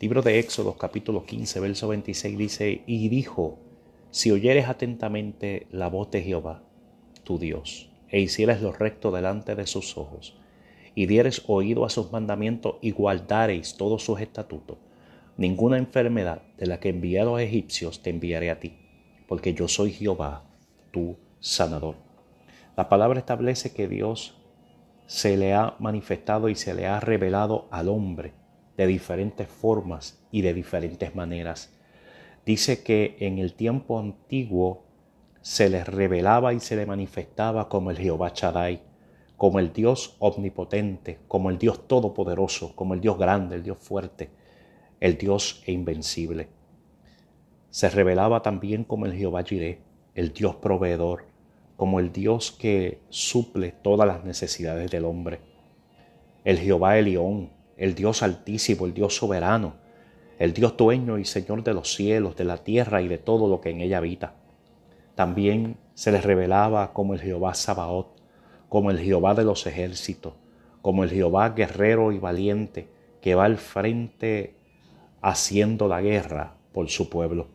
[0.00, 3.58] Libro de Éxodo capítulo 15, verso 26 dice, y dijo,
[4.12, 6.62] si oyeres atentamente la voz de Jehová,
[7.24, 10.38] tu Dios, e hicieres lo recto delante de sus ojos,
[10.94, 14.78] y dieres oído a sus mandamientos y guardareis todos sus estatutos,
[15.36, 18.76] ninguna enfermedad de la que envié a los egipcios te enviaré a ti,
[19.26, 20.44] porque yo soy Jehová,
[20.92, 21.96] tu sanador.
[22.76, 24.36] La palabra establece que Dios
[25.06, 28.32] se le ha manifestado y se le ha revelado al hombre
[28.78, 31.74] de diferentes formas y de diferentes maneras.
[32.46, 34.84] Dice que en el tiempo antiguo
[35.42, 38.80] se le revelaba y se le manifestaba como el Jehová Chadai,
[39.36, 44.30] como el Dios omnipotente, como el Dios todopoderoso, como el Dios grande, el Dios fuerte,
[45.00, 46.48] el Dios invencible.
[47.70, 49.80] Se revelaba también como el Jehová Jireh,
[50.14, 51.26] el Dios proveedor,
[51.76, 55.40] como el Dios que suple todas las necesidades del hombre.
[56.44, 59.76] El Jehová Elión, el Dios altísimo, el Dios soberano,
[60.38, 63.60] el Dios dueño y Señor de los cielos, de la tierra y de todo lo
[63.60, 64.34] que en ella habita.
[65.14, 68.18] También se les revelaba como el Jehová Sabaoth,
[68.68, 70.34] como el Jehová de los ejércitos,
[70.82, 72.88] como el Jehová guerrero y valiente
[73.20, 74.54] que va al frente
[75.22, 77.48] haciendo la guerra por su pueblo.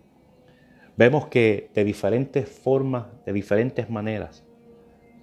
[0.97, 4.43] Vemos que de diferentes formas, de diferentes maneras,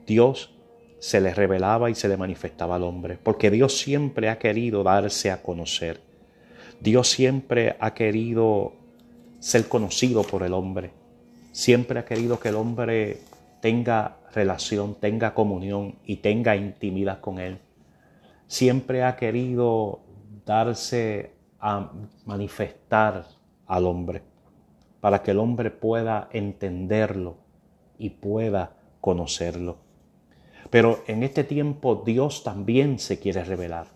[0.07, 0.59] Dios
[1.01, 5.31] se le revelaba y se le manifestaba al hombre, porque Dios siempre ha querido darse
[5.31, 6.01] a conocer.
[6.79, 8.75] Dios siempre ha querido
[9.39, 10.93] ser conocido por el hombre.
[11.53, 13.19] Siempre ha querido que el hombre
[13.61, 17.59] tenga relación, tenga comunión y tenga intimidad con Él.
[18.47, 20.01] Siempre ha querido
[20.45, 21.93] darse a
[22.27, 23.27] manifestar
[23.67, 24.23] al hombre
[25.01, 27.37] para que el hombre pueda entenderlo
[27.99, 29.90] y pueda conocerlo.
[30.71, 33.87] Pero en este tiempo Dios también se quiere revelar.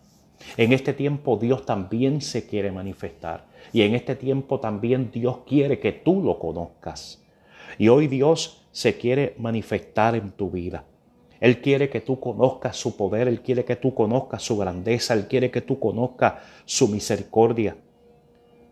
[0.56, 3.47] En este tiempo Dios también se quiere manifestar.
[3.72, 7.22] Y en este tiempo también Dios quiere que tú lo conozcas.
[7.78, 10.84] Y hoy Dios se quiere manifestar en tu vida.
[11.40, 15.27] Él quiere que tú conozcas su poder, Él quiere que tú conozcas su grandeza, Él
[15.29, 16.34] quiere que tú conozcas
[16.64, 17.77] su misericordia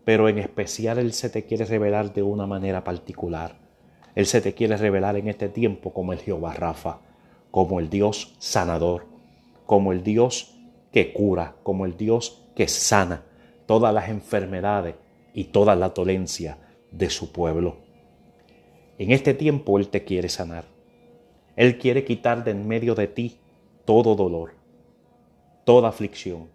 [0.05, 3.57] pero en especial Él se te quiere revelar de una manera particular.
[4.15, 6.99] Él se te quiere revelar en este tiempo como el Jehová Rafa,
[7.53, 9.07] como el Dios sanador,
[9.67, 10.59] como el Dios
[10.91, 13.23] que cura, como el Dios que sana
[13.67, 14.97] todas las enfermedades
[15.35, 16.59] y toda la dolencia
[16.91, 17.77] de su pueblo.
[18.99, 20.65] En este tiempo Él te quiere sanar.
[21.55, 23.39] Él quiere quitar de en medio de ti
[23.85, 24.55] todo dolor,
[25.65, 26.49] toda aflicción,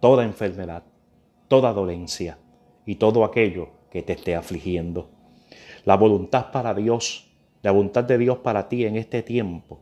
[0.00, 0.84] toda enfermedad,
[1.48, 2.38] toda dolencia
[2.86, 5.10] y todo aquello que te esté afligiendo.
[5.84, 7.28] La voluntad para Dios,
[7.62, 9.80] la voluntad de Dios para ti en este tiempo,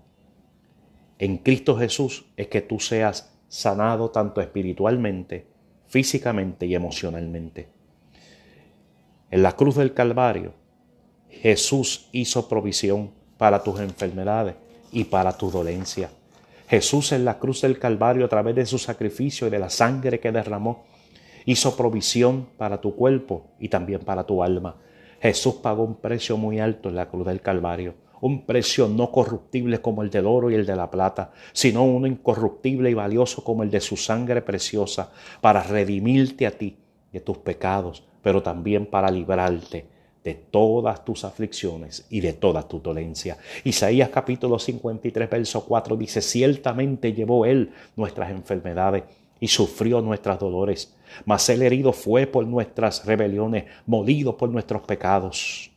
[1.21, 5.47] en Cristo Jesús, es que tú seas sanado tanto espiritualmente,
[5.87, 7.69] físicamente y emocionalmente.
[9.31, 10.55] En la cruz del Calvario,
[11.29, 14.55] Jesús hizo provisión para tus enfermedades
[14.93, 16.11] y para tu dolencia.
[16.69, 20.21] Jesús en la cruz del Calvario, a través de su sacrificio y de la sangre
[20.21, 20.87] que derramó,
[21.45, 24.77] hizo provisión para tu cuerpo y también para tu alma.
[25.21, 29.81] Jesús pagó un precio muy alto en la cruz del Calvario, un precio no corruptible
[29.81, 33.63] como el del oro y el de la plata, sino uno incorruptible y valioso como
[33.63, 36.77] el de su sangre preciosa, para redimirte a ti
[37.13, 39.87] de tus pecados, pero también para librarte
[40.23, 43.39] de todas tus aflicciones y de toda tu dolencia.
[43.65, 49.05] Isaías capítulo 53, verso 4 dice, ciertamente llevó él nuestras enfermedades
[49.41, 50.95] y sufrió nuestros dolores.
[51.25, 55.70] Mas el herido fue por nuestras rebeliones, molido por nuestros pecados.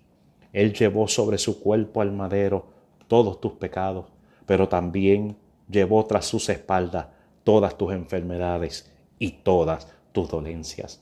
[0.53, 2.68] Él llevó sobre su cuerpo al madero
[3.08, 4.06] todos tus pecados,
[4.46, 5.36] pero también
[5.69, 7.08] llevó tras sus espaldas
[7.44, 11.02] todas tus enfermedades y todas tus dolencias.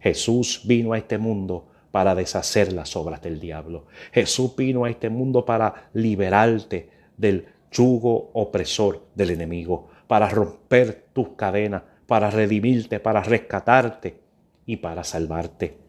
[0.00, 3.86] Jesús vino a este mundo para deshacer las obras del diablo.
[4.12, 11.30] Jesús vino a este mundo para liberarte del yugo opresor del enemigo, para romper tus
[11.30, 14.20] cadenas, para redimirte, para rescatarte
[14.64, 15.85] y para salvarte.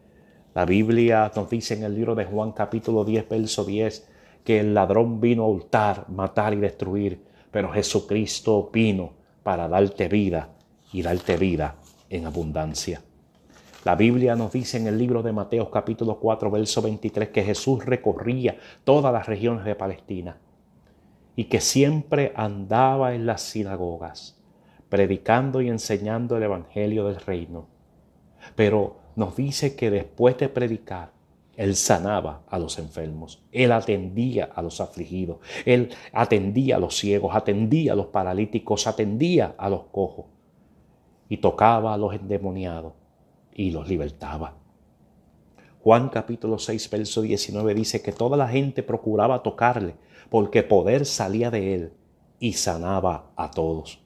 [0.54, 4.08] La Biblia nos dice en el libro de Juan capítulo 10, verso 10,
[4.44, 9.12] que el ladrón vino a hurtar, matar y destruir, pero Jesucristo vino
[9.42, 10.50] para darte vida
[10.92, 11.76] y darte vida
[12.08, 13.02] en abundancia.
[13.84, 17.84] La Biblia nos dice en el libro de Mateo capítulo 4, verso 23, que Jesús
[17.84, 20.38] recorría todas las regiones de Palestina
[21.36, 24.38] y que siempre andaba en las sinagogas
[24.88, 27.66] predicando y enseñando el Evangelio del Reino.
[28.56, 31.10] Pero nos dice que después de predicar,
[31.56, 37.34] Él sanaba a los enfermos, Él atendía a los afligidos, Él atendía a los ciegos,
[37.34, 40.26] atendía a los paralíticos, atendía a los cojos
[41.28, 42.92] y tocaba a los endemoniados
[43.52, 44.54] y los libertaba.
[45.82, 49.96] Juan capítulo 6, verso 19 dice que toda la gente procuraba tocarle
[50.30, 51.92] porque poder salía de él
[52.38, 53.98] y sanaba a todos.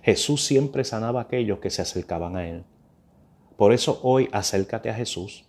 [0.00, 2.64] Jesús siempre sanaba a aquellos que se acercaban a él.
[3.56, 5.44] Por eso hoy acércate a Jesús,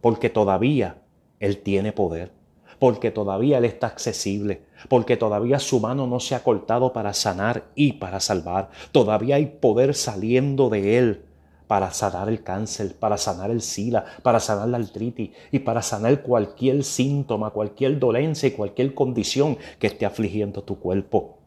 [0.00, 1.02] porque todavía
[1.40, 2.32] Él tiene poder,
[2.78, 7.64] porque todavía Él está accesible, porque todavía su mano no se ha cortado para sanar
[7.74, 8.70] y para salvar.
[8.92, 11.22] Todavía hay poder saliendo de Él
[11.66, 16.22] para sanar el cáncer, para sanar el SIDA, para sanar la artritis y para sanar
[16.22, 21.38] cualquier síntoma, cualquier dolencia y cualquier condición que esté afligiendo tu cuerpo.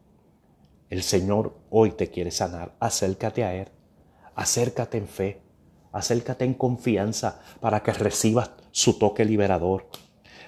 [0.90, 2.74] El Señor hoy te quiere sanar.
[2.80, 3.68] Acércate a Él,
[4.34, 5.40] acércate en fe,
[5.92, 9.86] acércate en confianza para que recibas su toque liberador.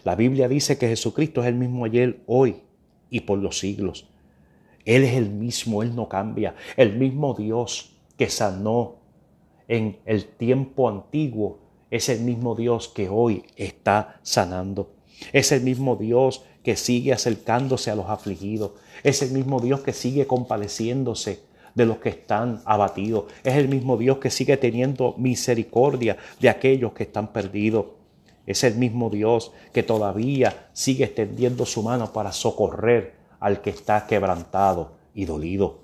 [0.05, 2.63] La Biblia dice que Jesucristo es el mismo ayer, hoy
[3.11, 4.09] y por los siglos.
[4.85, 6.55] Él es el mismo, Él no cambia.
[6.77, 8.97] El mismo Dios que sanó
[9.69, 11.61] en el tiempo antiguo
[11.91, 14.95] es el mismo Dios que hoy está sanando.
[15.33, 18.73] Es el mismo Dios que sigue acercándose a los afligidos.
[19.05, 21.41] Es el mismo Dios que sigue compadeciéndose
[21.75, 23.25] de los que están abatidos.
[23.45, 27.87] Es el mismo Dios que sigue teniendo misericordia de aquellos que están perdidos.
[28.47, 34.07] Es el mismo Dios que todavía sigue extendiendo su mano para socorrer al que está
[34.07, 35.81] quebrantado y dolido.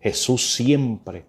[0.00, 1.24] Jesús siempre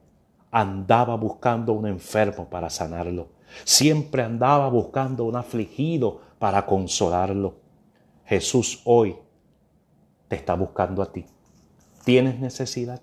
[0.52, 3.30] andaba buscando un enfermo para sanarlo.
[3.64, 7.56] Siempre andaba buscando un afligido para consolarlo.
[8.26, 9.16] Jesús hoy
[10.28, 11.26] te está buscando a ti.
[12.04, 13.02] ¿Tienes necesidad?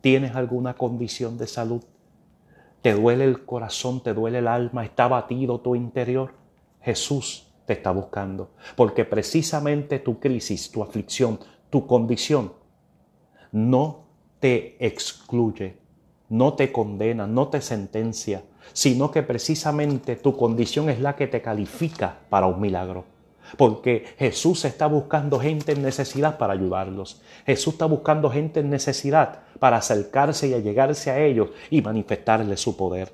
[0.00, 1.82] ¿Tienes alguna condición de salud?
[2.82, 4.02] ¿Te duele el corazón?
[4.02, 4.84] ¿Te duele el alma?
[4.84, 6.34] ¿Está batido tu interior?
[6.80, 8.50] Jesús te está buscando.
[8.76, 11.38] Porque precisamente tu crisis, tu aflicción,
[11.68, 12.52] tu condición
[13.52, 14.06] no
[14.38, 15.76] te excluye,
[16.30, 18.42] no te condena, no te sentencia,
[18.72, 23.04] sino que precisamente tu condición es la que te califica para un milagro
[23.56, 27.20] porque Jesús está buscando gente en necesidad para ayudarlos.
[27.46, 32.76] Jesús está buscando gente en necesidad para acercarse y allegarse a ellos y manifestarles su
[32.76, 33.12] poder.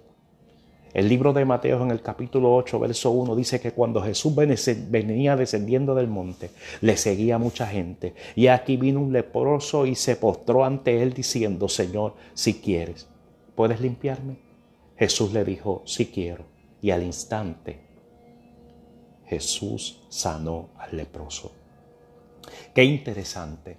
[0.93, 5.37] El libro de Mateo en el capítulo 8, verso 1 dice que cuando Jesús venía
[5.37, 6.50] descendiendo del monte,
[6.81, 8.14] le seguía mucha gente.
[8.34, 13.06] Y aquí vino un leproso y se postró ante él diciendo, Señor, si quieres,
[13.55, 14.38] ¿puedes limpiarme?
[14.96, 16.44] Jesús le dijo, si quiero.
[16.81, 17.85] Y al instante
[19.26, 21.52] Jesús sanó al leproso.
[22.75, 23.78] Qué interesante.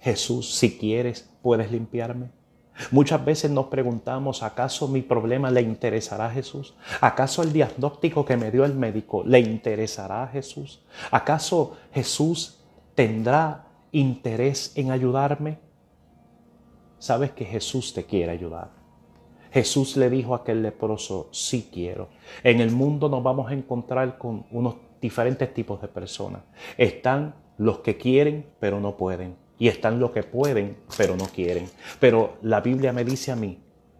[0.00, 2.30] Jesús, si quieres, puedes limpiarme.
[2.92, 6.76] Muchas veces nos preguntamos, ¿acaso mi problema le interesará a Jesús?
[7.00, 10.84] ¿Acaso el diagnóstico que me dio el médico le interesará a Jesús?
[11.10, 12.60] ¿Acaso Jesús
[12.94, 15.58] tendrá interés en ayudarme?
[16.98, 18.70] Sabes que Jesús te quiere ayudar.
[19.50, 22.08] Jesús le dijo a aquel leproso, sí quiero.
[22.44, 26.42] En el mundo nos vamos a encontrar con unos diferentes tipos de personas.
[26.76, 29.36] Están los que quieren pero no pueden.
[29.58, 31.68] Y están los que pueden pero no quieren.
[31.98, 33.58] Pero la Biblia me dice a mí,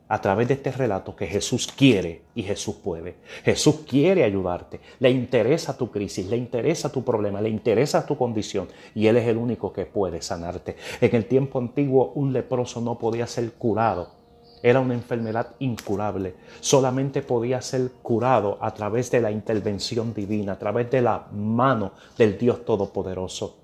[0.09, 3.17] a través de este relato, que Jesús quiere y Jesús puede.
[3.45, 4.81] Jesús quiere ayudarte.
[5.01, 8.69] Le interesa tu crisis, le interesa tu problema, le interesa tu condición.
[8.95, 10.77] Y Él es el único que puede sanarte.
[11.01, 14.18] En el tiempo antiguo un leproso no podía ser curado
[14.63, 16.35] era una enfermedad incurable.
[16.61, 21.93] Solamente podía ser curado a través de la intervención divina, a través de la mano
[22.17, 23.59] del Dios Todopoderoso.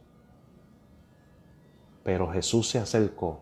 [2.03, 3.41] Pero Jesús se acercó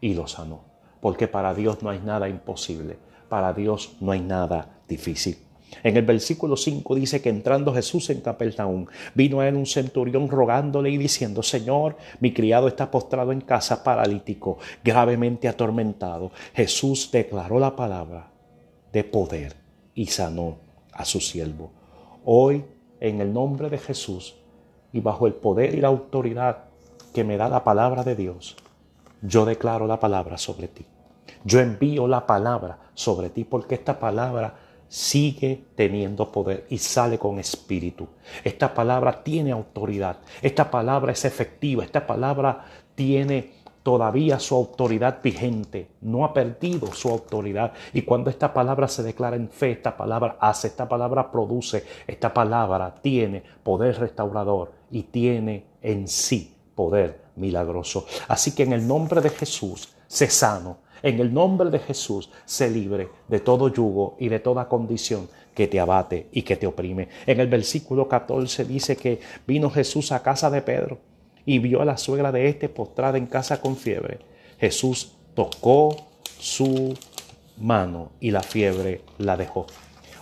[0.00, 0.60] y lo sanó.
[1.00, 2.98] Porque para Dios no hay nada imposible.
[3.28, 5.45] Para Dios no hay nada difícil.
[5.82, 10.28] En el versículo 5 dice que entrando Jesús en Capernaum, vino a él un centurión
[10.28, 16.30] rogándole y diciendo, Señor, mi criado está postrado en casa paralítico, gravemente atormentado.
[16.54, 18.30] Jesús declaró la palabra
[18.92, 19.54] de poder
[19.94, 20.58] y sanó
[20.92, 21.70] a su siervo.
[22.24, 22.64] Hoy,
[23.00, 24.34] en el nombre de Jesús
[24.92, 26.64] y bajo el poder y la autoridad
[27.12, 28.56] que me da la palabra de Dios,
[29.22, 30.84] yo declaro la palabra sobre ti.
[31.44, 34.54] Yo envío la palabra sobre ti porque esta palabra
[34.88, 38.08] sigue teniendo poder y sale con espíritu.
[38.44, 42.64] Esta palabra tiene autoridad, esta palabra es efectiva, esta palabra
[42.94, 47.72] tiene todavía su autoridad vigente, no ha perdido su autoridad.
[47.92, 52.34] Y cuando esta palabra se declara en fe, esta palabra hace, esta palabra produce, esta
[52.34, 58.06] palabra tiene poder restaurador y tiene en sí poder milagroso.
[58.26, 62.68] Así que en el nombre de Jesús, se sano, en el nombre de Jesús, se
[62.68, 67.08] libre de todo yugo y de toda condición que te abate y que te oprime.
[67.26, 70.98] En el versículo 14 dice que vino Jesús a casa de Pedro
[71.44, 74.18] y vio a la suegra de éste postrada en casa con fiebre.
[74.58, 75.94] Jesús tocó
[76.40, 76.92] su
[77.56, 79.66] mano y la fiebre la dejó.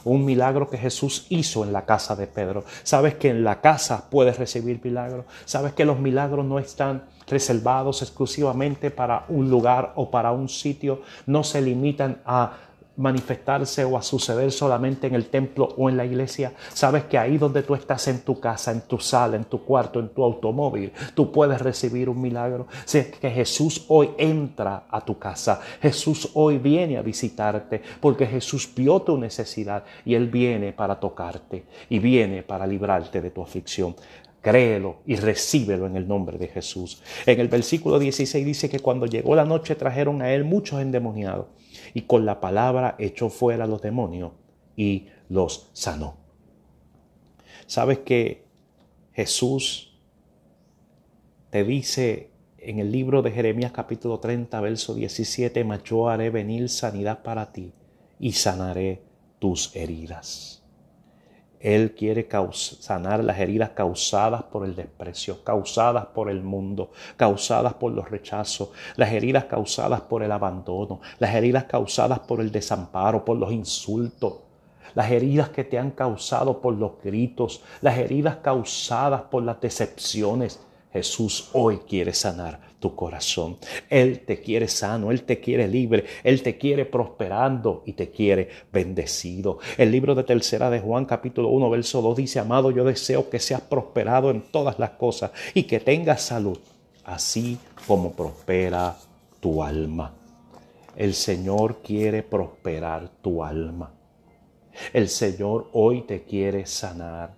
[0.04, 2.64] Un milagro que Jesús hizo en la casa de Pedro.
[2.82, 5.24] Sabes que en la casa puedes recibir milagros.
[5.44, 11.02] Sabes que los milagros no están reservados exclusivamente para un lugar o para un sitio.
[11.26, 12.52] No se limitan a
[12.96, 16.52] manifestarse o a suceder solamente en el templo o en la iglesia.
[16.72, 20.00] Sabes que ahí donde tú estás en tu casa, en tu sala, en tu cuarto,
[20.00, 22.66] en tu automóvil, tú puedes recibir un milagro.
[22.84, 25.60] Sé que Jesús hoy entra a tu casa.
[25.80, 31.64] Jesús hoy viene a visitarte porque Jesús vio tu necesidad y Él viene para tocarte
[31.88, 33.94] y viene para librarte de tu aflicción.
[34.44, 37.02] Créelo y recíbelo en el nombre de Jesús.
[37.24, 41.46] En el versículo 16 dice que cuando llegó la noche trajeron a él muchos endemoniados
[41.94, 44.32] y con la palabra echó fuera a los demonios
[44.76, 46.18] y los sanó.
[47.66, 48.44] ¿Sabes que
[49.14, 49.98] Jesús
[51.48, 56.68] te dice en el libro de Jeremías capítulo 30, verso 17, mas yo haré venir
[56.68, 57.72] sanidad para ti
[58.18, 59.00] y sanaré
[59.38, 60.63] tus heridas.
[61.64, 67.90] Él quiere sanar las heridas causadas por el desprecio, causadas por el mundo, causadas por
[67.92, 73.38] los rechazos, las heridas causadas por el abandono, las heridas causadas por el desamparo, por
[73.38, 74.40] los insultos,
[74.94, 80.60] las heridas que te han causado por los gritos, las heridas causadas por las decepciones.
[80.92, 83.56] Jesús hoy quiere sanar tu corazón.
[83.88, 88.50] Él te quiere sano, Él te quiere libre, Él te quiere prosperando y te quiere
[88.70, 89.58] bendecido.
[89.78, 93.38] El libro de tercera de Juan capítulo 1 verso 2 dice, amado, yo deseo que
[93.38, 96.58] seas prosperado en todas las cosas y que tengas salud,
[97.06, 98.98] así como prospera
[99.40, 100.12] tu alma.
[100.94, 103.94] El Señor quiere prosperar tu alma.
[104.92, 107.34] El Señor hoy te quiere sanar.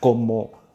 [0.00, 0.65] Como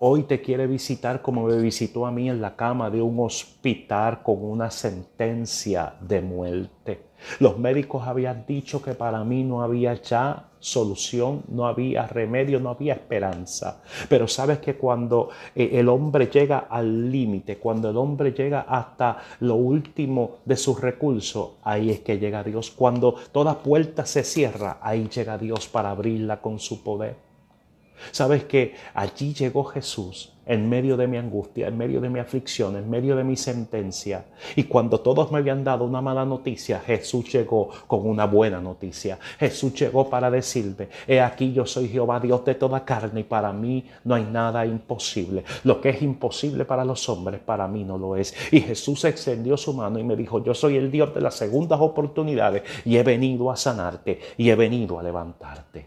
[0.00, 4.22] Hoy te quiere visitar como me visitó a mí en la cama de un hospital
[4.22, 7.00] con una sentencia de muerte.
[7.40, 12.70] Los médicos habían dicho que para mí no había ya solución, no había remedio, no
[12.70, 13.82] había esperanza.
[14.08, 19.18] Pero sabes que cuando eh, el hombre llega al límite, cuando el hombre llega hasta
[19.40, 22.70] lo último de sus recursos, ahí es que llega Dios.
[22.70, 27.27] Cuando toda puerta se cierra, ahí llega Dios para abrirla con su poder.
[28.10, 32.74] Sabes que allí llegó Jesús en medio de mi angustia, en medio de mi aflicción,
[32.76, 34.24] en medio de mi sentencia.
[34.56, 39.18] Y cuando todos me habían dado una mala noticia, Jesús llegó con una buena noticia.
[39.38, 43.52] Jesús llegó para decirme, he aquí yo soy Jehová, Dios de toda carne, y para
[43.52, 45.44] mí no hay nada imposible.
[45.64, 48.34] Lo que es imposible para los hombres, para mí no lo es.
[48.50, 51.78] Y Jesús extendió su mano y me dijo, yo soy el Dios de las segundas
[51.78, 55.86] oportunidades y he venido a sanarte y he venido a levantarte.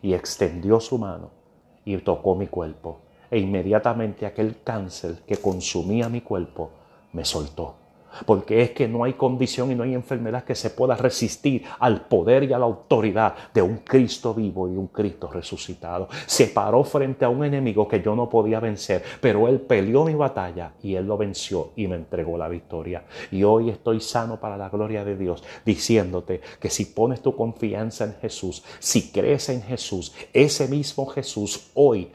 [0.00, 1.45] Y extendió su mano
[1.86, 2.98] y tocó mi cuerpo.
[3.30, 6.70] E inmediatamente aquel cáncer que consumía mi cuerpo
[7.14, 7.85] me soltó.
[8.24, 12.02] Porque es que no hay condición y no hay enfermedad que se pueda resistir al
[12.02, 16.08] poder y a la autoridad de un Cristo vivo y un Cristo resucitado.
[16.26, 20.14] Se paró frente a un enemigo que yo no podía vencer, pero Él peleó mi
[20.14, 23.04] batalla y Él lo venció y me entregó la victoria.
[23.30, 28.04] Y hoy estoy sano para la gloria de Dios, diciéndote que si pones tu confianza
[28.04, 32.10] en Jesús, si crees en Jesús, ese mismo Jesús hoy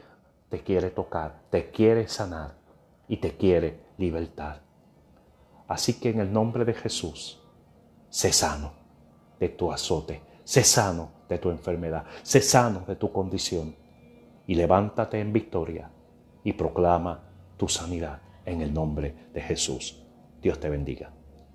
[0.48, 2.54] te quiere tocar, te quiere sanar
[3.08, 4.71] y te quiere libertar.
[5.72, 7.40] Así que en el nombre de Jesús,
[8.10, 8.72] sé sano
[9.40, 13.74] de tu azote, sé sano de tu enfermedad, sé sano de tu condición
[14.46, 15.90] y levántate en victoria
[16.44, 17.22] y proclama
[17.56, 20.04] tu sanidad en el nombre de Jesús.
[20.42, 21.10] Dios te bendiga.